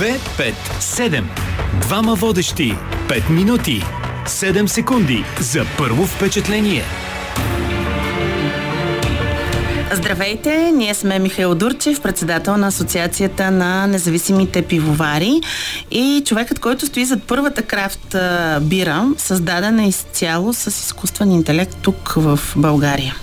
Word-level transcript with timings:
2, 0.00 0.18
5, 0.38 0.54
7. 0.80 1.24
Двама 1.80 2.14
водещи. 2.14 2.74
5 3.08 3.30
минути. 3.30 3.82
7 4.26 4.66
секунди 4.66 5.24
за 5.40 5.66
първо 5.78 6.06
впечатление. 6.06 6.82
Здравейте, 9.92 10.72
ние 10.74 10.94
сме 10.94 11.18
Михаил 11.18 11.54
Дурчев, 11.54 12.00
председател 12.00 12.56
на 12.56 12.66
Асоциацията 12.66 13.50
на 13.50 13.86
независимите 13.86 14.62
пивовари 14.62 15.40
и 15.90 16.22
човекът, 16.26 16.58
който 16.58 16.86
стои 16.86 17.04
зад 17.04 17.22
първата 17.22 17.62
крафт 17.62 18.16
бира, 18.60 19.08
създадена 19.18 19.84
изцяло 19.84 20.52
с 20.52 20.66
изкуствен 20.66 21.32
интелект 21.32 21.76
тук 21.82 22.12
в 22.16 22.40
България. 22.56 23.16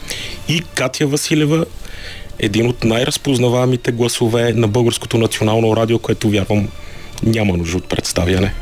И 0.47 0.63
Катя 0.75 1.07
Василева, 1.07 1.65
един 2.39 2.67
от 2.67 2.83
най-разпознаваемите 2.83 3.91
гласове 3.91 4.53
на 4.53 4.67
Българското 4.67 5.17
национално 5.17 5.75
радио, 5.75 5.99
което 5.99 6.29
вярвам 6.29 6.67
няма 7.23 7.57
нужда 7.57 7.77
от 7.77 7.89
представяне. 7.89 8.53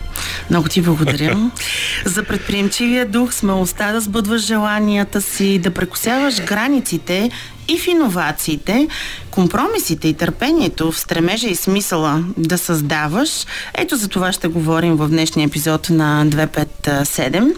Много 0.49 0.69
ти 0.69 0.81
благодаря. 0.81 1.51
За 2.05 2.23
предприемчивия 2.23 3.05
дух, 3.05 3.33
смелостта 3.33 3.91
да 3.91 4.01
сбъдваш 4.01 4.41
желанията 4.41 5.21
си, 5.21 5.59
да 5.59 5.71
прекусяваш 5.71 6.41
границите 6.41 7.31
и 7.67 7.79
в 7.79 7.87
иновациите, 7.87 8.87
компромисите 9.31 10.07
и 10.07 10.13
търпението 10.13 10.91
в 10.91 10.99
стремежа 10.99 11.47
и 11.47 11.55
смисъла 11.55 12.23
да 12.37 12.57
създаваш. 12.57 13.29
Ето 13.73 13.95
за 13.95 14.07
това 14.07 14.31
ще 14.31 14.47
говорим 14.47 14.95
в 14.95 15.07
днешния 15.07 15.45
епизод 15.45 15.89
на 15.89 16.25
257. 16.25 17.55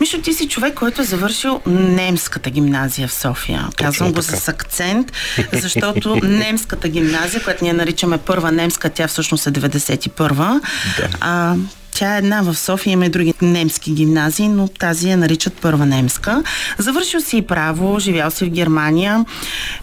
Мишо, 0.00 0.20
ти 0.20 0.32
си 0.32 0.48
човек, 0.48 0.74
който 0.74 1.02
е 1.02 1.04
завършил 1.04 1.60
немската 1.66 2.50
гимназия 2.50 3.08
в 3.08 3.14
София. 3.14 3.68
Казвам 3.76 4.12
го 4.12 4.22
с 4.22 4.48
акцент, 4.48 5.12
защото 5.52 6.16
немската 6.22 6.88
гимназия, 6.88 7.42
която 7.44 7.64
ние 7.64 7.72
наричаме 7.72 8.18
първа 8.18 8.52
немска, 8.52 8.88
тя 8.88 9.08
всъщност 9.08 9.46
е 9.46 9.50
91-а. 9.50 10.60
Да. 10.96 11.08
А, 11.20 11.56
тя 11.98 12.14
е 12.14 12.18
една 12.18 12.42
в 12.42 12.54
София, 12.54 12.92
има 12.92 13.06
и 13.06 13.08
други 13.08 13.34
немски 13.42 13.92
гимназии, 13.92 14.48
но 14.48 14.68
тази 14.68 15.08
я 15.08 15.16
наричат 15.16 15.54
първа 15.54 15.86
немска. 15.86 16.42
Завършил 16.78 17.20
си 17.20 17.36
и 17.36 17.42
право, 17.42 18.00
живял 18.00 18.30
си 18.30 18.44
в 18.44 18.50
Германия 18.50 19.24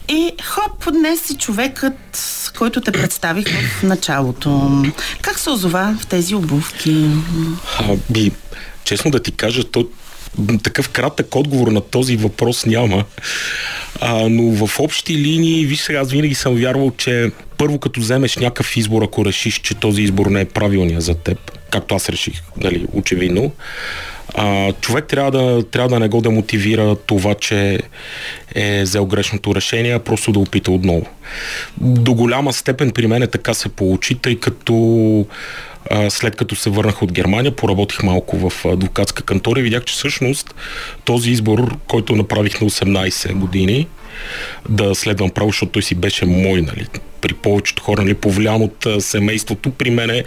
и 0.09 0.31
хоп, 0.43 0.93
днес 0.93 1.21
си 1.21 1.37
човекът, 1.37 1.93
който 2.57 2.81
те 2.81 2.91
представих 2.91 3.47
в 3.79 3.83
началото. 3.83 4.83
Как 5.21 5.39
се 5.39 5.49
озова 5.49 5.97
в 6.01 6.07
тези 6.07 6.35
обувки? 6.35 7.09
Аби, 7.79 8.31
честно 8.83 9.11
да 9.11 9.19
ти 9.19 9.31
кажа, 9.31 9.63
то 9.63 9.87
такъв 10.63 10.89
кратък 10.89 11.35
отговор 11.35 11.67
на 11.67 11.81
този 11.81 12.17
въпрос 12.17 12.65
няма. 12.65 13.03
А, 14.01 14.29
но 14.29 14.67
в 14.67 14.79
общи 14.79 15.17
линии, 15.17 15.65
виж 15.65 15.79
сега, 15.79 15.99
аз 15.99 16.11
винаги 16.11 16.35
съм 16.35 16.55
вярвал, 16.55 16.91
че 16.97 17.31
първо 17.57 17.79
като 17.79 17.99
вземеш 17.99 18.37
някакъв 18.37 18.77
избор, 18.77 19.01
ако 19.01 19.25
решиш, 19.25 19.59
че 19.59 19.75
този 19.75 20.01
избор 20.01 20.25
не 20.25 20.41
е 20.41 20.45
правилният 20.45 21.03
за 21.03 21.15
теб, 21.15 21.51
както 21.71 21.95
аз 21.95 22.09
реших, 22.09 22.41
нали, 22.57 22.85
очевидно, 22.93 23.51
а, 24.35 24.71
човек 24.71 25.05
трябва 25.05 25.31
да, 25.31 25.63
трябва 25.63 25.89
да 25.89 25.99
не 25.99 26.07
го 26.07 26.21
демотивира 26.21 26.95
това, 26.95 27.33
че 27.33 27.79
е 28.55 28.81
взел 28.83 29.05
грешното 29.05 29.55
решение, 29.55 29.93
а 29.93 29.99
просто 29.99 30.31
да 30.31 30.39
опита 30.39 30.71
отново. 30.71 31.05
До 31.77 32.13
голяма 32.13 32.53
степен 32.53 32.91
при 32.91 33.07
мен 33.07 33.23
е 33.23 33.27
така 33.27 33.53
се 33.53 33.69
получи, 33.69 34.15
тъй 34.15 34.39
като 34.39 35.25
а, 35.91 36.09
след 36.09 36.35
като 36.35 36.55
се 36.55 36.69
върнах 36.69 37.01
от 37.01 37.11
Германия, 37.11 37.55
поработих 37.55 38.03
малко 38.03 38.49
в 38.49 38.65
адвокатска 38.65 39.23
кантора 39.23 39.59
и 39.59 39.63
видях, 39.63 39.83
че 39.83 39.93
всъщност 39.93 40.55
този 41.05 41.31
избор, 41.31 41.77
който 41.87 42.15
направих 42.15 42.61
на 42.61 42.69
18 42.69 43.33
години, 43.33 43.87
да 44.69 44.95
следвам 44.95 45.29
право, 45.29 45.49
защото 45.49 45.71
той 45.71 45.81
си 45.81 45.95
беше 45.95 46.25
мой, 46.25 46.61
нали, 46.61 46.87
при 47.21 47.33
повечето 47.33 47.83
хора, 47.83 48.01
нали, 48.01 48.13
повлиян 48.13 48.61
от 48.61 48.87
семейството, 48.99 49.71
при 49.71 49.89
мене 49.89 50.23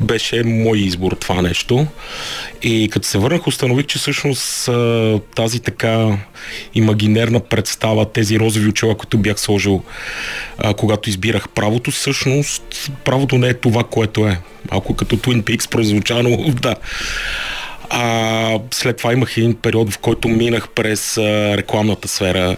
беше 0.00 0.42
мой 0.42 0.78
избор 0.78 1.12
това 1.12 1.42
нещо. 1.42 1.86
И 2.62 2.88
като 2.92 3.06
се 3.06 3.18
върнах, 3.18 3.46
установих, 3.46 3.86
че 3.86 3.98
всъщност 3.98 4.70
тази 5.34 5.60
така 5.60 6.18
имагинерна 6.74 7.40
представа, 7.40 8.12
тези 8.12 8.38
розови 8.38 8.68
очила, 8.68 8.96
които 8.96 9.18
бях 9.18 9.40
сложил, 9.40 9.82
когато 10.76 11.08
избирах 11.08 11.48
правото, 11.48 11.90
всъщност 11.90 12.90
правото 13.04 13.38
не 13.38 13.48
е 13.48 13.54
това, 13.54 13.84
което 13.84 14.26
е. 14.26 14.38
Малко 14.70 14.96
като 14.96 15.16
Twin 15.16 15.42
Peaks 15.42 15.70
прозвучано, 15.70 16.54
да. 16.62 16.76
А, 17.90 18.58
след 18.70 18.96
това 18.96 19.12
имах 19.12 19.36
един 19.36 19.54
период, 19.54 19.92
в 19.92 19.98
който 19.98 20.28
минах 20.28 20.68
през 20.68 21.18
рекламната 21.56 22.08
сфера, 22.08 22.56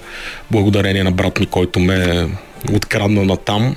благодарение 0.51 1.05
на 1.05 1.13
брат 1.13 1.41
ми, 1.41 1.47
който 1.47 1.81
ме 1.81 2.29
открадна 2.75 3.25
на 3.25 3.37
там. 3.37 3.77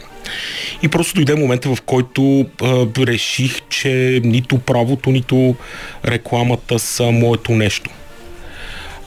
И 0.81 0.88
просто 0.88 1.16
дойде 1.16 1.35
момента, 1.35 1.75
в 1.75 1.81
който 1.81 2.45
а, 2.62 2.85
реших, 2.97 3.62
че 3.69 4.22
нито 4.23 4.57
правото, 4.57 5.09
нито 5.09 5.56
рекламата 6.06 6.79
са 6.79 7.03
моето 7.03 7.51
нещо. 7.51 7.89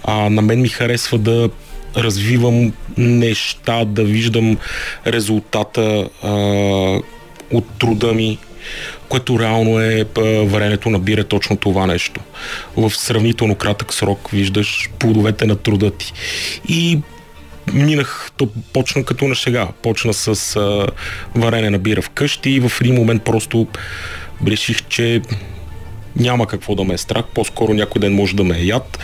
А, 0.05 0.31
на 0.31 0.43
мен 0.43 0.61
ми 0.61 0.69
харесва 0.69 1.19
да 1.19 1.51
развивам 1.97 2.73
неща, 2.97 3.85
да 3.85 4.05
виждам 4.05 4.57
резултата 5.07 6.09
а, 6.23 6.31
от 7.53 7.65
труда 7.79 8.13
ми, 8.13 8.39
което 9.09 9.39
реално 9.41 9.81
е 9.81 10.05
варенето 10.45 10.91
на 10.91 10.99
бира 10.99 11.25
точно 11.25 11.57
това 11.57 11.87
нещо. 11.87 12.21
В 12.77 12.91
сравнително 12.91 13.55
кратък 13.55 13.95
срок 13.95 14.29
виждаш 14.33 14.91
плодовете 14.99 15.47
на 15.47 15.57
труда 15.57 15.91
ти. 15.91 16.13
И 16.69 17.01
минах, 17.73 18.31
то 18.37 18.49
почна 18.73 19.05
като 19.05 19.29
на 19.29 19.35
шега. 19.35 19.69
Почна 19.83 20.15
с 20.15 20.57
а, 20.57 20.87
варене 21.35 21.71
на 21.71 21.79
бира 21.79 22.03
вкъщи 22.03 22.51
и 22.51 22.61
в 22.61 22.73
един 22.81 22.95
момент 22.95 23.23
просто 23.23 23.67
реших, 24.47 24.83
че 24.89 25.23
няма 26.17 26.47
какво 26.47 26.75
да 26.75 26.85
ме 26.85 26.95
е 26.95 26.99
страх, 26.99 27.25
по-скоро 27.35 27.75
някой 27.75 28.01
ден 28.01 28.15
може 28.15 28.37
да 28.37 28.45
ме 28.45 28.59
е 28.59 28.65
яд, 28.65 28.99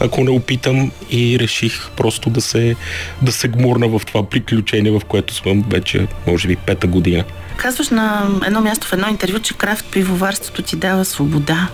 ако 0.00 0.24
не 0.24 0.30
опитам 0.30 0.92
и 1.10 1.38
реших 1.38 1.90
просто 1.96 2.30
да 2.30 2.40
се, 2.40 2.76
да 3.22 3.32
се 3.32 3.48
гмурна 3.48 3.88
в 3.88 4.02
това 4.06 4.30
приключение, 4.30 4.90
в 4.90 5.02
което 5.08 5.34
съм 5.34 5.64
вече, 5.70 6.06
може 6.26 6.48
би, 6.48 6.56
пета 6.56 6.86
година. 6.86 7.24
Казваш 7.56 7.90
на 7.90 8.26
едно 8.46 8.60
място 8.60 8.86
в 8.86 8.92
едно 8.92 9.08
интервю, 9.08 9.38
че 9.38 9.54
крафт 9.54 9.86
пивоварството 9.92 10.62
ти 10.62 10.76
дава 10.76 11.04
свобода. 11.04 11.68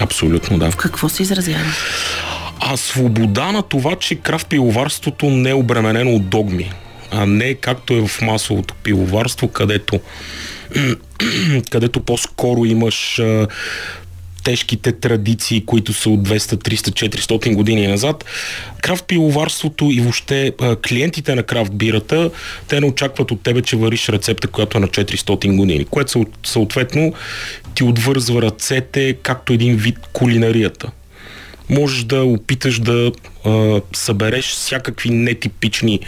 Абсолютно, 0.00 0.58
да. 0.58 0.70
В 0.70 0.76
какво 0.76 1.08
се 1.08 1.22
изразява? 1.22 1.64
А 2.60 2.76
свобода 2.76 3.52
на 3.52 3.62
това, 3.62 3.96
че 3.96 4.14
крафт 4.14 4.46
пивоварството 4.46 5.26
не 5.26 5.50
е 5.50 5.54
обременено 5.54 6.10
от 6.10 6.28
догми, 6.28 6.72
а 7.10 7.26
не 7.26 7.54
както 7.54 7.94
е 7.94 8.06
в 8.06 8.20
масовото 8.22 8.74
пивоварство, 8.74 9.48
където 9.48 10.00
където 11.70 12.00
по-скоро 12.00 12.64
имаш 12.64 13.20
тежките 14.44 14.92
традиции, 14.92 15.64
които 15.66 15.92
са 15.92 16.10
от 16.10 16.28
200, 16.28 16.38
300, 16.38 17.08
400 17.08 17.54
години 17.54 17.86
назад. 17.86 18.24
Крафт 18.82 19.04
пиловарството 19.06 19.90
и 19.90 20.00
въобще 20.00 20.52
клиентите 20.88 21.34
на 21.34 21.42
крафт 21.42 21.74
бирата, 21.74 22.30
те 22.68 22.80
не 22.80 22.86
очакват 22.86 23.30
от 23.30 23.42
тебе, 23.42 23.62
че 23.62 23.76
вариш 23.76 24.08
рецепта, 24.08 24.48
която 24.48 24.78
е 24.78 24.80
на 24.80 24.88
400 24.88 25.56
години, 25.56 25.84
което 25.84 26.26
съответно 26.46 27.12
ти 27.74 27.84
отвързва 27.84 28.42
ръцете 28.42 29.16
както 29.22 29.52
един 29.52 29.76
вид 29.76 29.98
кулинарията 30.12 30.90
можеш 31.70 32.04
да 32.04 32.24
опиташ 32.24 32.78
да 32.80 33.12
а, 33.44 33.80
събереш 33.92 34.44
всякакви 34.50 35.10
нетипични 35.10 36.00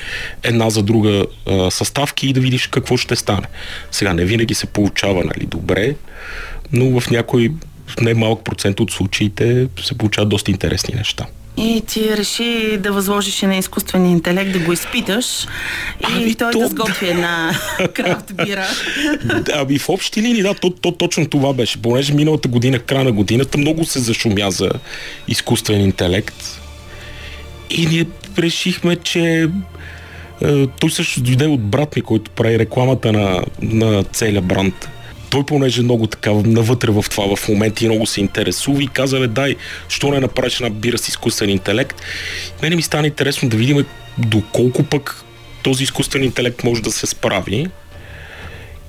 една 0.42 0.70
за 0.70 0.82
друга 0.82 1.26
а, 1.46 1.70
съставки 1.70 2.28
и 2.28 2.32
да 2.32 2.40
видиш 2.40 2.66
какво 2.66 2.96
ще 2.96 3.16
стане. 3.16 3.46
Сега 3.90 4.14
не 4.14 4.24
винаги 4.24 4.54
се 4.54 4.66
получава 4.66 5.24
нали, 5.24 5.46
добре, 5.46 5.94
но 6.72 7.00
в 7.00 7.10
някои 7.10 7.52
в 7.86 8.00
най-малък 8.00 8.44
процент 8.44 8.80
от 8.80 8.90
случаите 8.90 9.68
се 9.82 9.98
получават 9.98 10.28
доста 10.28 10.50
интересни 10.50 10.94
неща. 10.94 11.26
И 11.56 11.82
ти 11.86 12.16
реши 12.16 12.78
да 12.80 12.92
възложиш 12.92 13.42
на 13.42 13.56
изкуствения 13.56 14.10
интелект 14.10 14.52
да 14.52 14.58
го 14.58 14.72
изпиташ 14.72 15.44
и 16.00 16.06
ами 16.06 16.34
той 16.34 16.52
то... 16.52 16.58
да 16.58 16.68
сготви 16.68 17.08
една 17.08 17.50
крафт 17.94 18.34
бира. 18.34 18.66
Ами 19.54 19.78
в 19.78 19.88
общи 19.88 20.22
линии, 20.22 20.42
да, 20.42 20.54
то, 20.54 20.70
то, 20.70 20.92
точно 20.92 21.28
това 21.28 21.52
беше. 21.52 21.82
Понеже 21.82 22.14
миналата 22.14 22.48
година, 22.48 22.78
края 22.78 23.04
на 23.04 23.12
годината, 23.12 23.58
много 23.58 23.84
се 23.84 23.98
зашумя 23.98 24.50
за 24.50 24.70
изкуствен 25.28 25.80
интелект. 25.80 26.60
И 27.70 27.86
ние 27.86 28.06
решихме, 28.38 28.96
че 28.96 29.48
е, 30.42 30.66
той 30.66 30.90
също 30.90 31.20
дойде 31.20 31.46
от 31.46 31.62
брат 31.62 31.96
ми, 31.96 32.02
който 32.02 32.30
прави 32.30 32.58
рекламата 32.58 33.12
на, 33.12 33.42
на 33.62 34.04
целия 34.04 34.42
бранд 34.42 34.88
той 35.36 35.44
понеже 35.44 35.82
много 35.82 36.06
така 36.06 36.30
навътре 36.32 36.90
в 36.90 37.04
това 37.10 37.36
в 37.36 37.48
момента 37.48 37.84
и 37.84 37.88
много 37.88 38.06
се 38.06 38.20
интересува 38.20 38.82
и 38.82 38.88
каза, 38.88 39.18
бе, 39.18 39.26
дай, 39.26 39.56
що 39.88 40.10
не 40.10 40.20
направиш 40.20 40.60
една 40.60 40.70
бира 40.70 40.98
с 40.98 41.08
изкуствен 41.08 41.50
интелект. 41.50 42.02
Мене 42.62 42.76
ми 42.76 42.82
стана 42.82 43.06
интересно 43.06 43.48
да 43.48 43.56
видим 43.56 43.84
доколко 44.18 44.82
пък 44.82 45.24
този 45.62 45.84
изкуствен 45.84 46.24
интелект 46.24 46.64
може 46.64 46.82
да 46.82 46.92
се 46.92 47.06
справи. 47.06 47.66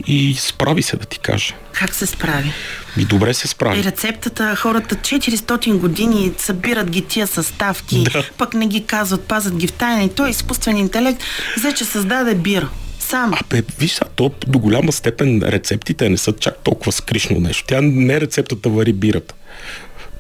И 0.08 0.36
справи 0.40 0.82
се, 0.84 0.98
да 0.98 1.06
ти 1.06 1.20
кажа. 1.20 1.54
Как 1.74 1.96
се 1.96 2.06
справи? 2.06 2.52
И 2.98 3.06
добре 3.06 3.34
се 3.34 3.48
справи. 3.48 3.80
И 3.80 3.84
рецептата, 3.84 4.56
хората 4.56 4.96
400 4.96 5.74
години 5.74 6.32
събират 6.38 6.90
ги 6.90 7.02
тия 7.02 7.28
съставки, 7.28 8.04
да. 8.04 8.24
пък 8.38 8.54
не 8.54 8.68
ги 8.68 8.84
казват, 8.86 9.22
пазят 9.22 9.56
ги 9.56 9.68
в 9.68 9.74
тайна 9.74 10.04
и 10.04 10.10
той 10.10 10.30
изкуствен 10.30 10.78
интелект 10.78 11.24
взе, 11.58 11.74
че 11.74 11.86
създаде 11.86 12.36
бира 12.36 12.70
сам. 13.09 13.33
Абе, 13.33 13.63
виж, 13.80 13.92
сега, 13.92 14.09
то 14.15 14.31
до 14.48 14.59
голяма 14.59 14.92
степен 14.92 15.42
рецептите 15.44 16.09
не 16.09 16.18
са 16.18 16.33
чак 16.33 16.57
толкова 16.63 16.92
скришно 16.92 17.39
нещо. 17.39 17.63
Тя 17.68 17.81
не 17.81 18.21
рецептата 18.21 18.69
вари 18.69 18.94
бирата. 18.94 19.33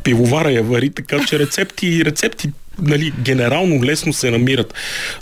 Пивовара 0.03 0.51
я 0.51 0.63
вари, 0.63 0.89
така 0.89 1.25
че 1.25 1.39
рецепти, 1.39 2.05
рецепти 2.05 2.51
нали, 2.81 3.13
генерално 3.21 3.83
лесно 3.83 4.13
се 4.13 4.31
намират. 4.31 4.73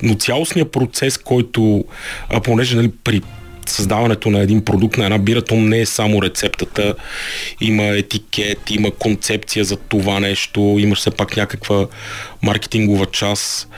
Но 0.02 0.16
цялостният 0.16 0.72
процес, 0.72 1.18
който, 1.18 1.86
а, 2.30 2.42
понеже 2.42 2.76
нали, 2.76 2.92
при 3.04 3.22
създаването 3.70 4.30
на 4.30 4.40
един 4.40 4.66
продукт, 4.66 4.98
на 4.98 5.04
една 5.04 5.18
бира, 5.18 5.42
то 5.42 5.56
не 5.56 5.80
е 5.80 5.86
само 5.86 6.22
рецептата. 6.22 6.96
Има 7.62 7.84
етикет, 7.84 8.60
има 8.70 8.92
концепция 8.92 9.66
за 9.66 9.76
това 9.76 10.20
нещо, 10.20 10.60
имаш 10.80 11.00
все 11.00 11.12
пак 11.12 11.38
някаква 11.38 11.88
маркетингова 12.42 13.06
част, 13.06 13.70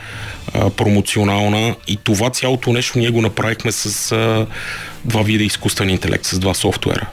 промоционална 0.78 1.76
и 1.88 1.98
това 2.04 2.30
цялото 2.30 2.74
нещо 2.74 3.00
ние 3.00 3.10
го 3.10 3.22
направихме 3.22 3.72
с 3.72 4.16
два 5.06 5.22
вида 5.22 5.44
изкуствен 5.44 5.90
интелект, 5.90 6.26
с 6.26 6.40
два 6.40 6.54
софтуера. 6.54 7.08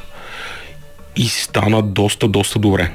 И 1.16 1.28
стана 1.28 1.82
доста, 1.82 2.28
доста 2.28 2.58
добре. 2.58 2.90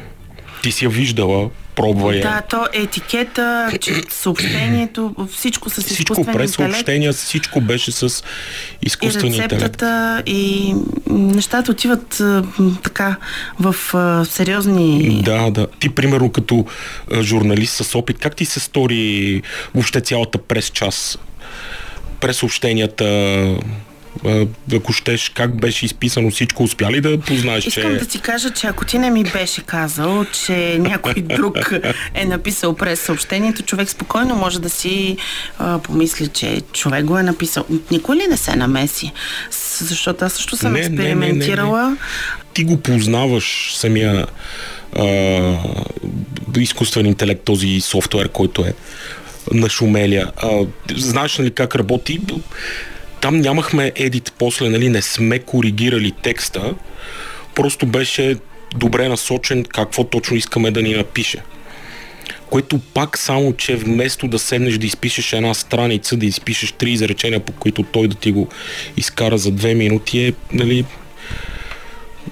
Ти 0.64 0.72
си 0.72 0.86
я 0.86 0.90
виждала, 0.90 1.50
пробва 1.80 2.16
я. 2.16 2.22
Да, 2.22 2.42
то 2.42 2.68
етикета, 2.74 3.72
съобщението, 4.10 5.16
всичко 5.34 5.70
с 5.70 5.82
Всичко 5.82 6.26
през 6.26 6.52
съобщения, 6.52 7.14
всичко 7.14 7.62
беше 7.62 7.92
с 7.92 8.04
И 8.04 8.88
изкуствен 8.88 9.26
интелект. 9.26 9.54
рецептата, 9.54 10.24
и 10.26 10.74
нещата 11.10 11.72
отиват 11.72 12.22
така 12.84 13.16
в 13.60 13.76
сериозни... 14.26 15.22
Да, 15.24 15.52
да. 15.52 15.68
Ти, 15.80 15.90
примерно, 15.90 16.32
като 16.32 16.66
журналист 17.22 17.86
с 17.86 17.96
опит, 17.96 18.18
как 18.20 18.36
ти 18.36 18.46
се 18.46 18.60
стори 18.60 19.42
въобще 19.76 20.02
цялата 20.02 20.38
прес 20.38 20.66
час? 20.70 21.18
През 22.20 22.38
съобщенията, 22.38 23.06
а, 23.06 23.56
ако 24.74 24.94
щеш, 24.94 25.30
как 25.30 25.56
беше 25.56 25.86
изписано 25.86 26.32
всичко, 26.32 26.64
успя 26.64 26.92
ли 26.92 27.02
да 27.02 27.20
познаеш, 27.20 27.66
Искам 27.66 27.92
че... 27.92 27.98
да 27.98 28.06
ти 28.06 28.20
кажа, 28.20 28.50
че 28.50 28.68
ако 28.68 28.86
ти 28.86 28.98
не 28.98 29.10
ми 29.10 29.24
беше 29.24 29.62
казал, 29.62 30.26
че 30.46 30.78
някой 30.80 31.14
друг 31.18 31.72
е 32.14 32.26
написал 32.26 32.76
през 32.76 33.00
съобщението, 33.00 33.62
човек 33.62 33.90
спокойно 33.90 34.36
може 34.36 34.62
да 34.62 34.70
си 34.70 35.18
а, 35.60 35.80
помисли, 35.80 36.28
че 36.28 36.62
човек 36.74 37.06
го 37.06 37.18
е 37.18 37.24
написал. 37.24 37.66
Никой 37.92 38.16
ли 38.16 38.28
не 38.30 38.38
се 38.38 38.56
намеси? 38.56 39.12
Защото 39.82 40.26
аз 40.26 40.34
също 40.34 40.58
съм 40.58 40.74
Не, 40.74 40.80
не, 40.80 40.90
не, 40.90 40.96
не, 40.96 41.04
не. 41.04 41.10
експериментирала. 41.10 41.98
Ти 42.54 42.64
го 42.64 42.78
познаваш 42.78 43.74
самия 43.76 44.28
а, 44.98 45.58
изкуствен 46.58 47.06
интелект, 47.06 47.44
този 47.44 47.82
софтуер, 47.82 48.30
който 48.30 48.62
е 48.62 48.74
на 49.54 49.70
Шумелия. 49.70 50.32
А, 50.38 50.50
знаеш 50.96 51.40
ли 51.40 51.52
как 51.52 51.76
работи? 51.76 52.20
Там 53.22 53.38
нямахме 53.38 53.92
едит 53.96 54.34
после, 54.38 54.70
нали, 54.70 54.90
не 54.90 55.02
сме 55.02 55.40
коригирали 55.40 56.12
текста, 56.12 56.74
просто 57.56 57.86
беше 57.86 58.38
добре 58.76 59.10
насочен 59.10 59.64
какво 59.64 60.04
точно 60.04 60.38
искаме 60.38 60.72
да 60.72 60.82
ни 60.82 60.94
напише. 60.94 61.38
Което 62.50 62.80
пак 62.94 63.18
само, 63.18 63.54
че 63.54 63.76
вместо 63.76 64.28
да 64.28 64.40
седнеш 64.40 64.78
да 64.78 64.86
изпишеш 64.86 65.34
една 65.34 65.54
страница, 65.54 66.18
да 66.18 66.26
изпишеш 66.26 66.72
три 66.72 66.92
изречения, 66.92 67.40
по 67.40 67.52
които 67.52 67.84
той 67.84 68.08
да 68.08 68.16
ти 68.16 68.32
го 68.32 68.48
изкара 68.98 69.38
за 69.38 69.52
две 69.52 69.74
минути, 69.74 70.20
е, 70.20 70.34
нали, 70.54 70.86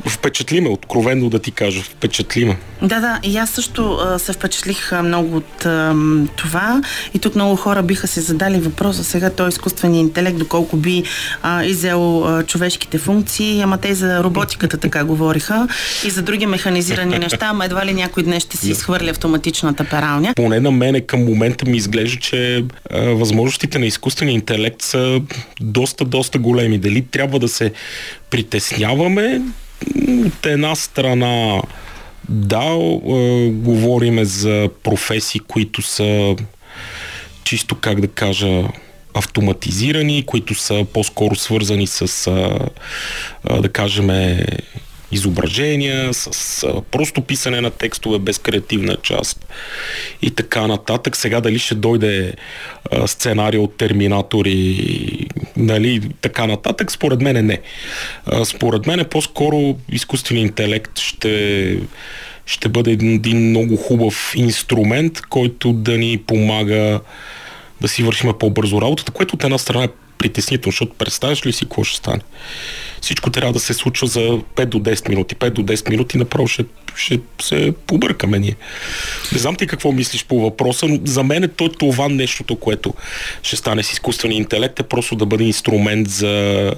впечатлиме, 0.10 0.70
откровенно 0.70 1.30
да 1.30 1.40
ти 1.40 1.52
кажа, 1.52 1.82
впечатлиме. 1.82 2.58
Да, 2.82 3.00
да, 3.00 3.20
и 3.24 3.38
аз 3.38 3.50
също 3.50 3.94
а, 3.94 4.20
се 4.20 4.34
впечатлих 4.34 4.92
много 5.04 5.38
от 5.38 5.66
а, 5.66 5.96
това. 6.36 6.82
И 7.14 7.20
тук 7.20 7.36
много 7.36 7.56
хора 7.56 7.84
биха 7.84 8.08
се 8.08 8.22
задали 8.22 8.60
въпроса 8.60 9.04
сега 9.04 9.30
той 9.30 9.50
изкуственият 9.50 10.08
интелект, 10.08 10.38
доколко 10.38 10.78
би 10.78 11.04
а, 11.42 11.64
изел 11.64 12.24
а, 12.26 12.44
човешките 12.44 12.98
функции, 12.98 13.62
ама 13.62 13.78
те 13.78 13.94
за 13.94 14.24
роботиката 14.24 14.78
така 14.78 15.04
говориха 15.04 15.68
и 16.06 16.10
за 16.10 16.22
други 16.22 16.46
механизирани 16.46 17.20
неща, 17.20 17.46
ама 17.46 17.66
едва 17.66 17.86
ли 17.86 17.94
някой 17.94 18.24
днес 18.24 18.44
ще 18.44 18.58
си 18.58 18.72
изхвърли 18.72 19.10
автоматичната 19.10 19.84
пералня. 19.84 20.34
Поне 20.36 20.60
на 20.60 20.72
мене 20.72 21.02
към 21.02 21.26
момента 21.26 21.66
ми 21.66 21.78
изглежда, 21.78 22.20
че 22.20 22.64
а, 22.92 23.00
възможностите 23.00 23.80
на 23.80 23.86
изкуствения 23.86 24.34
интелект 24.34 24.82
са 24.82 25.22
доста, 25.62 26.06
доста 26.06 26.40
големи. 26.40 26.78
Дали 26.78 27.02
трябва 27.02 27.40
да 27.40 27.48
се 27.48 27.72
притесняваме? 28.30 29.42
От 30.26 30.46
една 30.46 30.76
страна, 30.76 31.62
да, 32.30 32.58
а, 32.58 33.50
говориме 33.50 34.26
за 34.26 34.70
професии, 34.84 35.42
които 35.48 35.82
са 35.82 36.36
чисто, 37.44 37.76
как 37.76 38.02
да 38.02 38.08
кажа, 38.08 38.64
автоматизирани, 39.14 40.26
които 40.26 40.56
са 40.56 40.86
по-скоро 40.94 41.36
свързани 41.36 41.88
с, 41.88 42.28
а, 42.28 43.60
да 43.62 43.70
кажем, 43.70 44.40
изображения, 45.12 46.14
с 46.14 46.64
а, 46.64 46.82
просто 46.82 47.22
писане 47.22 47.62
на 47.62 47.70
текстове 47.70 48.20
без 48.20 48.38
креативна 48.38 48.98
част 49.04 49.46
и 50.22 50.32
така 50.32 50.68
нататък. 50.68 51.16
Сега 51.16 51.42
дали 51.42 51.60
ще 51.60 51.76
дойде 51.76 52.34
а, 52.92 53.08
сценарий 53.08 53.60
от 53.60 53.78
Терминатори, 53.78 55.28
нали, 55.58 56.02
така 56.22 56.48
нататък, 56.48 56.92
според 56.92 57.22
мен 57.22 57.46
не. 57.46 57.62
А, 58.26 58.46
според 58.46 58.88
мен 58.88 59.06
по-скоро 59.10 59.76
изкуственият 59.92 60.50
интелект 60.50 61.00
ще 61.00 61.78
ще 62.46 62.70
бъде 62.70 62.92
един, 62.92 63.14
един 63.14 63.50
много 63.50 63.78
хубав 63.78 64.34
инструмент, 64.36 65.22
който 65.22 65.74
да 65.74 65.98
ни 65.98 66.18
помага 66.28 67.00
да 67.82 67.88
си 67.88 68.04
вършим 68.04 68.34
по-бързо 68.40 68.82
работата, 68.82 69.12
което 69.12 69.36
от 69.36 69.44
една 69.44 69.58
страна 69.58 69.84
е 69.84 69.90
притеснително, 70.18 70.72
защото 70.72 70.94
представяш 70.94 71.46
ли 71.46 71.54
си 71.54 71.66
какво 71.66 71.84
ще 71.84 71.98
стане? 71.98 72.22
Всичко 73.02 73.30
трябва 73.30 73.54
да 73.54 73.60
се 73.60 73.74
случва 73.74 74.08
за 74.08 74.20
5 74.20 74.66
до 74.66 74.80
10 74.80 75.10
минути. 75.10 75.36
5 75.36 75.50
до 75.50 75.64
10 75.64 75.90
минути 75.90 76.18
направо 76.18 76.48
ще, 76.48 76.66
ще 76.96 77.20
се 77.42 77.74
побъркаме 77.88 78.40
ние. 78.40 78.56
Не 79.32 79.38
знам 79.38 79.56
ти 79.56 79.68
какво 79.68 79.92
мислиш 79.92 80.26
по 80.26 80.40
въпроса, 80.40 80.88
но 80.88 81.00
за 81.06 81.24
мен 81.24 81.44
е 81.44 81.48
то 81.48 81.70
това 81.70 82.10
нещото, 82.10 82.56
което 82.56 82.94
ще 83.44 83.56
стане 83.56 83.84
с 83.84 83.92
изкуствения 83.92 84.38
интелект, 84.38 84.80
е 84.80 84.84
просто 84.84 85.16
да 85.16 85.26
бъде 85.26 85.44
инструмент 85.44 86.08
за, 86.08 86.74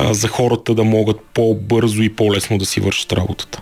за 0.00 0.28
хората 0.28 0.74
да 0.74 0.84
могат 0.84 1.20
по-бързо 1.34 2.02
и 2.02 2.16
по-лесно 2.16 2.58
да 2.58 2.66
си 2.66 2.80
вършат 2.80 3.12
работата. 3.12 3.60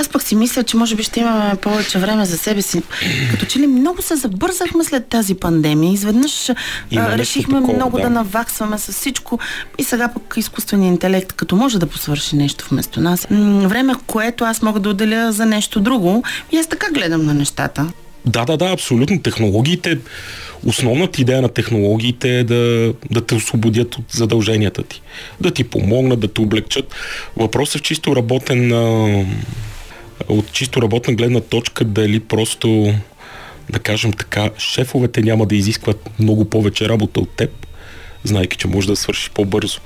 Аз 0.00 0.08
пък 0.08 0.22
си 0.22 0.34
мисля, 0.34 0.62
че 0.62 0.76
може 0.76 0.96
би 0.96 1.02
ще 1.02 1.20
имаме 1.20 1.56
повече 1.56 1.98
време 1.98 2.24
за 2.24 2.38
себе 2.38 2.62
си. 2.62 2.82
Като 3.30 3.46
че 3.46 3.58
ли 3.58 3.66
много 3.66 4.02
се 4.02 4.16
забързахме 4.16 4.84
след 4.84 5.06
тази 5.06 5.34
пандемия. 5.34 5.92
Изведнъж 5.92 6.50
Има 6.90 7.18
решихме 7.18 7.54
такова, 7.54 7.74
много 7.76 7.96
да. 7.96 8.02
да. 8.02 8.10
наваксваме 8.10 8.78
с 8.78 8.92
всичко. 8.92 9.38
И 9.78 9.84
сега 9.84 10.08
пък 10.08 10.34
изкуственият 10.36 10.92
интелект, 10.92 11.32
като 11.32 11.56
може 11.56 11.78
да 11.78 11.86
посвърши 11.86 12.36
нещо 12.36 12.64
вместо 12.70 13.00
нас. 13.00 13.26
Време, 13.66 13.94
което 14.06 14.44
аз 14.44 14.62
мога 14.62 14.80
да 14.80 14.88
отделя 14.88 15.32
за 15.32 15.46
нещо 15.46 15.80
друго. 15.80 16.22
И 16.52 16.56
аз 16.58 16.66
така 16.66 16.92
гледам 16.92 17.26
на 17.26 17.34
нещата. 17.34 17.86
Да, 18.26 18.44
да, 18.44 18.56
да, 18.56 18.66
абсолютно. 18.72 19.22
Технологиите, 19.22 19.98
основната 20.66 21.20
идея 21.20 21.42
на 21.42 21.48
технологиите 21.48 22.38
е 22.38 22.44
да, 22.44 22.92
да 23.10 23.20
те 23.20 23.34
освободят 23.34 23.94
от 23.94 24.04
задълженията 24.10 24.82
ти. 24.82 25.02
Да 25.40 25.50
ти 25.50 25.64
помогнат, 25.64 26.20
да 26.20 26.28
те 26.28 26.40
облегчат. 26.40 26.94
Въпросът 27.36 27.74
е 27.74 27.78
в 27.78 27.82
чисто 27.82 28.16
работен, 28.16 28.72
а, 28.72 29.24
от 30.30 30.52
чисто 30.52 30.82
работна 30.82 31.14
гледна 31.14 31.40
точка, 31.40 31.84
дали 31.84 32.20
просто, 32.20 32.94
да 33.70 33.78
кажем 33.78 34.12
така, 34.12 34.50
шефовете 34.58 35.22
няма 35.22 35.46
да 35.46 35.56
изискват 35.56 36.10
много 36.18 36.44
повече 36.44 36.88
работа 36.88 37.20
от 37.20 37.30
теб, 37.30 37.66
знайки, 38.24 38.56
че 38.56 38.68
може 38.68 38.86
да 38.86 38.96
свършиш 38.96 39.30
по-бързо. 39.30 39.80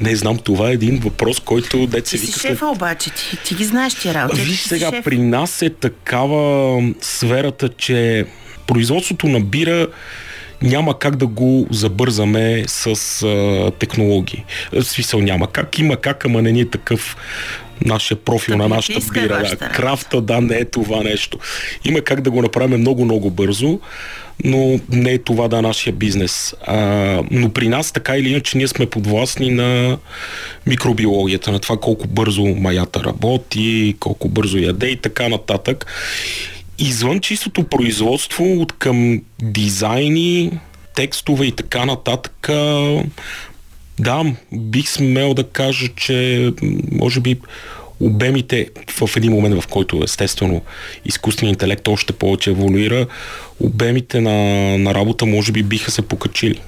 Не 0.00 0.16
знам, 0.16 0.38
това 0.38 0.70
е 0.70 0.72
един 0.72 0.98
въпрос, 0.98 1.40
който 1.40 1.86
деца 1.86 2.10
Ти 2.10 2.18
си 2.18 2.26
вика 2.26 2.40
шефа 2.40 2.66
обаче, 2.66 3.10
ти, 3.10 3.38
ти 3.44 3.54
ги 3.54 3.64
знаеш 3.64 3.94
тия 3.94 4.14
работи. 4.14 4.40
Виж 4.40 4.62
Ти 4.62 4.68
сега, 4.68 4.90
шеф. 4.90 5.04
при 5.04 5.18
нас 5.18 5.62
е 5.62 5.70
такава 5.70 6.82
сферата, 7.00 7.68
че 7.68 8.26
производството 8.66 9.26
на 9.26 9.40
бира 9.40 9.86
няма 10.62 10.98
как 10.98 11.16
да 11.16 11.26
го 11.26 11.66
забързаме 11.70 12.64
с 12.66 12.86
а, 13.22 13.70
технологии. 13.78 14.44
В 14.72 14.82
смисъл 14.82 15.20
няма 15.20 15.52
как, 15.52 15.78
има 15.78 15.96
как, 15.96 16.24
ама 16.24 16.42
не 16.42 16.52
ни 16.52 16.60
е 16.60 16.70
такъв 16.70 17.16
нашия 17.84 18.16
профил 18.16 18.56
на 18.56 18.68
нашата 18.68 19.00
бира. 19.12 19.42
Да, 19.60 19.68
крафта, 19.68 20.20
да, 20.20 20.40
не 20.40 20.56
е 20.56 20.64
това 20.64 21.02
нещо. 21.02 21.38
Има 21.84 22.00
как 22.00 22.20
да 22.20 22.30
го 22.30 22.42
направим 22.42 22.80
много-много 22.80 23.30
бързо, 23.30 23.80
но 24.44 24.80
не 24.88 25.12
е 25.12 25.18
това 25.18 25.48
да 25.48 25.62
нашия 25.62 25.92
бизнес. 25.92 26.54
А, 26.66 26.76
но 27.30 27.50
при 27.50 27.68
нас 27.68 27.92
така 27.92 28.16
или 28.16 28.28
иначе 28.28 28.58
ние 28.58 28.68
сме 28.68 28.86
подвластни 28.86 29.50
на 29.50 29.98
микробиологията, 30.66 31.52
на 31.52 31.58
това 31.58 31.76
колко 31.76 32.08
бързо 32.08 32.46
маята 32.46 33.04
работи, 33.04 33.96
колко 34.00 34.28
бързо 34.28 34.58
яде 34.58 34.86
и 34.86 34.96
така 34.96 35.28
нататък. 35.28 35.86
Извън 36.78 37.20
чистото 37.20 37.64
производство, 37.64 38.60
от 38.60 38.72
към 38.72 39.22
дизайни, 39.42 40.58
текстове 40.94 41.46
и 41.46 41.52
така 41.52 41.84
нататък, 41.84 42.48
да, 44.00 44.24
бих 44.52 44.88
смел 44.88 45.34
да 45.34 45.44
кажа, 45.44 45.88
че 45.96 46.52
може 46.92 47.20
би 47.20 47.40
обемите 48.00 48.68
в 49.00 49.16
един 49.16 49.32
момент, 49.32 49.62
в 49.62 49.66
който 49.66 50.00
естествено 50.04 50.62
изкуственият 51.04 51.54
интелект 51.54 51.88
още 51.88 52.12
повече 52.12 52.50
еволюира, 52.50 53.06
обемите 53.60 54.20
на, 54.20 54.32
на 54.78 54.94
работа 54.94 55.26
може 55.26 55.52
би 55.52 55.62
биха 55.62 55.90
се 55.90 56.02
покачили. 56.02 56.60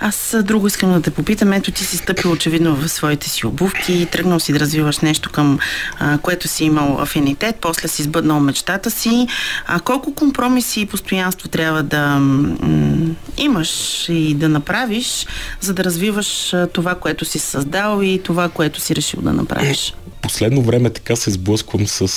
Аз 0.00 0.36
друго 0.42 0.66
искам 0.66 0.92
да 0.92 1.02
те 1.02 1.10
попитам. 1.10 1.52
Ето 1.52 1.72
ти 1.72 1.84
си 1.84 1.96
стъпил 1.96 2.32
очевидно 2.32 2.76
в 2.76 2.88
своите 2.88 3.30
си 3.30 3.46
обувки, 3.46 4.06
тръгнал 4.12 4.40
си 4.40 4.52
да 4.52 4.60
развиваш 4.60 4.98
нещо 4.98 5.30
към 5.30 5.58
а, 5.98 6.18
което 6.18 6.48
си 6.48 6.64
имал 6.64 7.00
афинитет, 7.00 7.56
после 7.60 7.88
си 7.88 8.02
сбъднал 8.02 8.40
мечтата 8.40 8.90
си. 8.90 9.26
А 9.66 9.80
колко 9.80 10.14
компромиси 10.14 10.80
и 10.80 10.86
постоянство 10.86 11.48
трябва 11.48 11.82
да 11.82 12.06
м- 12.06 13.14
имаш 13.36 14.04
и 14.08 14.34
да 14.34 14.48
направиш, 14.48 15.26
за 15.60 15.74
да 15.74 15.84
развиваш 15.84 16.54
това, 16.72 16.94
което 16.94 17.24
си 17.24 17.38
създал 17.38 18.02
и 18.02 18.20
това, 18.24 18.48
което 18.48 18.80
си 18.80 18.96
решил 18.96 19.20
да 19.22 19.32
направиш? 19.32 19.94
Последно 20.22 20.62
време 20.62 20.90
така 20.90 21.16
се 21.16 21.30
сблъсквам 21.30 21.86
с 21.86 22.08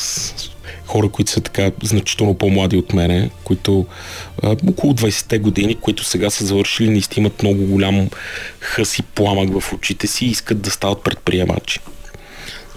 хора, 0.88 1.10
които 1.10 1.32
са 1.32 1.41
така 1.41 1.72
значително 1.84 2.34
по-млади 2.34 2.77
от 2.77 2.94
мене, 2.94 3.29
които 3.44 3.86
а, 4.44 4.56
около 4.70 4.94
20-те 4.94 5.39
години, 5.39 5.75
които 5.75 6.03
сега 6.03 6.29
са 6.29 6.46
завършили, 6.46 6.89
наистина 6.89 7.27
имат 7.27 7.44
много 7.44 7.65
голям 7.65 8.10
хъс 8.60 9.00
и 9.00 9.03
пламък 9.03 9.60
в 9.60 9.74
очите 9.74 10.08
си 10.08 10.25
и 10.25 10.29
искат 10.29 10.62
да 10.62 10.72
стават 10.72 11.03
предприемачи. 11.03 11.79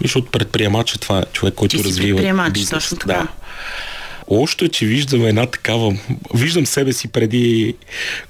Защото 0.01 0.31
предприемач 0.31 0.95
е 0.95 0.97
това 0.97 1.19
е 1.19 1.23
човек, 1.33 1.53
който 1.53 1.77
Ти 1.77 1.83
развива 1.83 2.49
бизнес. 2.49 2.83
Точно 2.83 2.97
така. 2.97 3.13
Да. 3.13 3.27
Още, 4.33 4.69
че 4.69 4.85
виждам 4.85 5.25
една 5.25 5.45
такава... 5.45 5.95
Виждам 6.33 6.65
себе 6.65 6.93
си 6.93 7.07
преди 7.07 7.75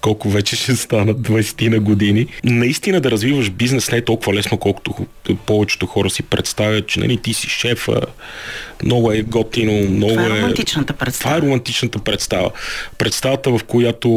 колко 0.01 0.29
вече 0.29 0.55
ще 0.55 0.75
станат 0.75 1.17
20 1.17 1.67
на 1.67 1.79
години. 1.79 2.27
Наистина 2.43 3.01
да 3.01 3.11
развиваш 3.11 3.49
бизнес 3.49 3.91
не 3.91 3.97
е 3.97 4.05
толкова 4.05 4.33
лесно, 4.33 4.57
колкото 4.57 4.93
повечето 5.45 5.85
хора 5.85 6.09
си 6.09 6.23
представят, 6.23 6.87
че 6.87 6.99
нали, 6.99 7.17
ти 7.17 7.33
си 7.33 7.49
шефа, 7.49 8.01
много 8.83 9.11
е 9.11 9.21
готино, 9.21 9.91
много 9.91 10.13
това 10.13 10.23
е... 10.23 10.25
е 10.25 10.29
романтичната 10.29 10.93
представа. 10.93 11.35
Това 11.35 11.37
е 11.37 11.41
романтичната 11.41 11.99
представа. 11.99 12.51
Представата, 12.97 13.49
в 13.49 13.63
която 13.67 14.09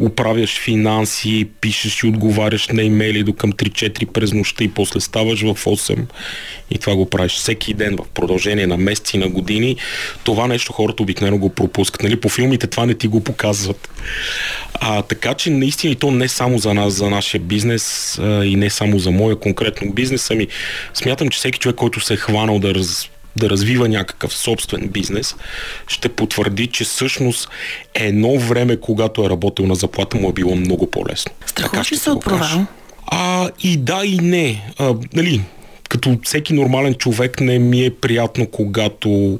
управяш 0.00 0.60
финанси, 0.60 1.48
пишеш 1.60 2.02
и 2.02 2.06
отговаряш 2.06 2.68
на 2.68 2.82
имейли 2.82 3.22
до 3.22 3.32
към 3.32 3.52
3-4 3.52 4.06
през 4.06 4.32
нощта 4.32 4.64
и 4.64 4.68
после 4.68 5.00
ставаш 5.00 5.42
в 5.42 5.54
8 5.54 5.98
и 6.70 6.78
това 6.78 6.96
го 6.96 7.10
правиш 7.10 7.32
всеки 7.32 7.74
ден 7.74 7.96
в 7.96 8.08
продължение 8.08 8.66
на 8.66 8.76
месеци, 8.76 9.18
на 9.18 9.28
години. 9.28 9.76
Това 10.24 10.46
нещо 10.46 10.65
хората 10.72 11.02
обикновено 11.02 11.38
го 11.38 11.48
пропускат. 11.48 12.02
Нали? 12.02 12.20
По 12.20 12.28
филмите 12.28 12.66
това 12.66 12.86
не 12.86 12.94
ти 12.94 13.06
го 13.06 13.24
показват. 13.24 13.88
А, 14.74 15.02
така 15.02 15.34
че 15.34 15.50
наистина 15.50 15.92
и 15.92 15.96
то 15.96 16.10
не 16.10 16.28
само 16.28 16.58
за 16.58 16.74
нас, 16.74 16.92
за 16.92 17.10
нашия 17.10 17.40
бизнес 17.40 18.18
а, 18.18 18.44
и 18.44 18.56
не 18.56 18.70
само 18.70 18.98
за 18.98 19.10
моя 19.10 19.36
конкретно 19.36 19.92
бизнес, 19.92 20.30
ами 20.30 20.48
смятам, 20.94 21.28
че 21.28 21.38
всеки 21.38 21.58
човек, 21.58 21.76
който 21.76 22.00
се 22.00 22.14
е 22.14 22.16
хванал 22.16 22.58
да 22.58 22.74
раз, 22.74 23.08
да 23.36 23.50
развива 23.50 23.88
някакъв 23.88 24.34
собствен 24.34 24.88
бизнес, 24.88 25.36
ще 25.86 26.08
потвърди, 26.08 26.66
че 26.66 26.84
всъщност 26.84 27.48
едно 27.94 28.38
време, 28.38 28.76
когато 28.76 29.24
е 29.24 29.30
работил 29.30 29.66
на 29.66 29.74
заплата, 29.74 30.16
му 30.16 30.28
е 30.28 30.32
било 30.32 30.56
много 30.56 30.90
по-лесно. 30.90 31.32
Страхуваш 31.46 31.92
ли 31.92 31.96
се 31.96 32.10
от 32.10 32.24
провал? 32.24 32.66
А, 33.06 33.50
и 33.62 33.76
да, 33.76 34.02
и 34.04 34.18
не. 34.18 34.70
А, 34.78 34.94
нали, 35.14 35.42
като 35.88 36.18
всеки 36.22 36.52
нормален 36.52 36.94
човек 36.94 37.40
не 37.40 37.58
ми 37.58 37.84
е 37.84 37.90
приятно, 37.90 38.46
когато 38.46 39.38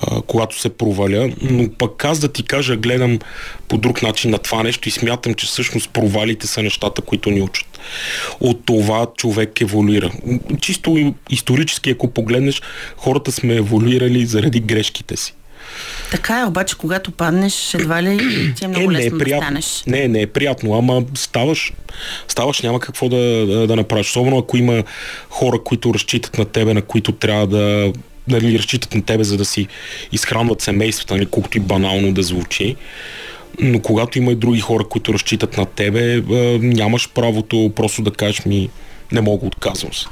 а, 0.00 0.22
когато 0.22 0.60
се 0.60 0.68
проваля, 0.68 1.30
но 1.42 1.68
пък 1.78 2.04
аз 2.04 2.18
да 2.18 2.32
ти 2.32 2.42
кажа, 2.42 2.76
гледам 2.76 3.18
по 3.68 3.78
друг 3.78 4.02
начин 4.02 4.30
на 4.30 4.38
това 4.38 4.62
нещо 4.62 4.88
и 4.88 4.92
смятам, 4.92 5.34
че 5.34 5.46
всъщност 5.46 5.90
провалите 5.90 6.46
са 6.46 6.62
нещата, 6.62 7.02
които 7.02 7.30
ни 7.30 7.42
учат. 7.42 7.66
От 8.40 8.66
това 8.66 9.06
човек 9.16 9.60
еволюира. 9.60 10.10
Чисто 10.60 11.14
исторически, 11.30 11.90
ако 11.90 12.08
погледнеш, 12.08 12.62
хората 12.96 13.32
сме 13.32 13.54
еволюирали 13.54 14.26
заради 14.26 14.60
грешките 14.60 15.16
си. 15.16 15.34
Така 16.10 16.40
е, 16.40 16.44
обаче 16.44 16.78
когато 16.78 17.10
паднеш, 17.10 17.74
едва 17.74 18.02
ли 18.02 18.18
ти 18.56 18.64
е 18.64 18.68
много 18.68 18.90
е, 18.90 18.94
лесно 18.94 19.10
не 19.10 19.16
е 19.16 19.18
приятно. 19.18 19.56
да 19.56 19.62
станеш. 19.62 19.82
Не, 19.86 20.08
не 20.08 20.20
е 20.20 20.26
приятно, 20.26 20.74
ама 20.74 21.02
ставаш, 21.14 21.72
ставаш 22.28 22.60
няма 22.60 22.80
какво 22.80 23.08
да, 23.08 23.46
да, 23.46 23.66
да 23.66 23.76
направиш. 23.76 24.08
Особено 24.08 24.38
ако 24.38 24.56
има 24.56 24.84
хора, 25.30 25.58
които 25.64 25.94
разчитат 25.94 26.38
на 26.38 26.44
тебе, 26.44 26.74
на 26.74 26.82
които 26.82 27.12
трябва 27.12 27.46
да 27.46 27.92
нали, 28.28 28.58
разчитат 28.58 28.94
на 28.94 29.02
тебе, 29.02 29.24
за 29.24 29.36
да 29.36 29.44
си 29.44 29.66
изхранват 30.12 30.60
семействата, 30.60 31.14
нали, 31.14 31.26
колкото 31.26 31.56
и 31.56 31.60
банално 31.60 32.12
да 32.12 32.22
звучи. 32.22 32.76
Но 33.60 33.80
когато 33.80 34.18
има 34.18 34.32
и 34.32 34.34
други 34.34 34.60
хора, 34.60 34.84
които 34.84 35.14
разчитат 35.14 35.56
на 35.56 35.66
тебе, 35.66 36.22
нямаш 36.60 37.08
правото 37.08 37.72
просто 37.76 38.02
да 38.02 38.10
кажеш 38.10 38.44
ми 38.44 38.68
не 39.12 39.20
мога, 39.20 39.46
отказвам 39.46 39.94
се. 39.94 40.06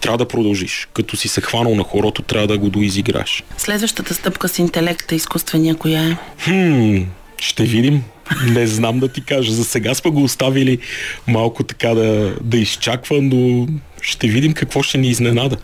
Трябва 0.00 0.18
да 0.18 0.28
продължиш. 0.28 0.88
Като 0.94 1.16
си 1.16 1.28
се 1.28 1.40
хванал 1.40 1.74
на 1.74 1.82
хорото, 1.82 2.22
трябва 2.22 2.46
да 2.46 2.58
го 2.58 2.70
доизиграш. 2.70 3.44
Следващата 3.58 4.14
стъпка 4.14 4.48
с 4.48 4.58
интелекта, 4.58 5.14
изкуствения, 5.14 5.74
коя 5.74 6.02
е? 6.02 6.16
Хм, 6.44 6.96
ще 7.38 7.64
видим. 7.64 8.02
Не 8.46 8.66
знам 8.66 9.00
да 9.00 9.08
ти 9.08 9.24
кажа. 9.24 9.52
За 9.52 9.64
сега 9.64 9.94
сме 9.94 10.10
го 10.10 10.22
оставили 10.22 10.78
малко 11.26 11.62
така 11.62 11.88
да, 11.88 12.36
да 12.40 12.58
изчаква, 12.58 13.22
но 13.22 13.68
ще 14.02 14.28
видим 14.28 14.52
какво 14.52 14.82
ще 14.82 14.98
ни 14.98 15.08
изненада. 15.08 15.56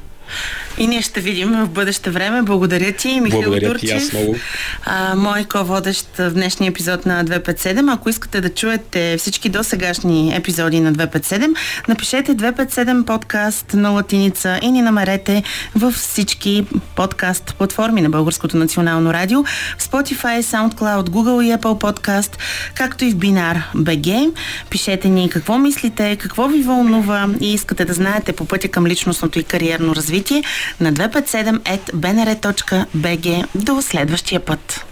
И 0.78 0.86
ние 0.86 1.02
ще 1.02 1.20
видим 1.20 1.52
в 1.52 1.68
бъдеще 1.68 2.10
време. 2.10 2.42
Благодаря 2.42 2.92
ти, 2.92 3.20
Михаил 3.20 3.42
Благодаря 3.42 3.68
Дурчев. 3.68 3.88
Ти, 3.88 3.92
аз 3.92 4.12
много. 4.12 4.36
А, 4.84 5.14
мой 5.14 5.44
ко-водещ 5.44 6.08
в 6.18 6.30
днешния 6.30 6.68
епизод 6.68 7.06
на 7.06 7.24
257. 7.24 7.94
Ако 7.94 8.08
искате 8.08 8.40
да 8.40 8.48
чуете 8.48 9.16
всички 9.18 9.48
досегашни 9.48 10.36
епизоди 10.36 10.80
на 10.80 10.92
257, 10.92 11.54
напишете 11.88 12.36
257 12.36 13.04
подкаст 13.04 13.74
на 13.74 13.90
латиница 13.90 14.58
и 14.62 14.70
ни 14.70 14.82
намерете 14.82 15.42
във 15.74 15.94
всички 15.94 16.66
подкаст 16.96 17.54
платформи 17.58 18.00
на 18.00 18.10
Българското 18.10 18.56
национално 18.56 19.12
радио, 19.12 19.44
Spotify, 19.78 20.40
SoundCloud, 20.40 21.08
Google 21.08 21.44
и 21.44 21.58
Apple 21.58 21.80
Podcast, 21.80 22.36
както 22.74 23.04
и 23.04 23.10
в 23.10 23.16
Бинар 23.16 23.62
BG. 23.76 24.32
Пишете 24.70 25.08
ни 25.08 25.30
какво 25.30 25.58
мислите, 25.58 26.16
какво 26.16 26.48
ви 26.48 26.62
вълнува 26.62 27.28
и 27.40 27.54
искате 27.54 27.84
да 27.84 27.92
знаете 27.92 28.32
по 28.32 28.44
пътя 28.44 28.68
към 28.68 28.86
личностното 28.86 29.38
и 29.38 29.44
кариерно 29.44 29.94
развитие 29.94 30.42
на 30.80 30.92
257.bnr.bg. 30.92 33.44
До 33.54 33.82
следващия 33.82 34.40
път. 34.40 34.86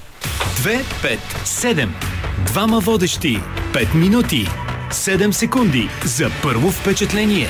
257. 0.57 1.89
Двама 2.47 2.81
водещи. 2.81 3.41
5 3.73 3.95
минути. 3.95 4.49
7 4.91 5.31
секунди 5.31 5.89
за 6.05 6.31
първо 6.43 6.71
впечатление. 6.71 7.49